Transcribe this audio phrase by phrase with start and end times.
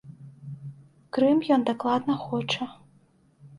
[1.17, 2.71] Крым ён дакладна хоча.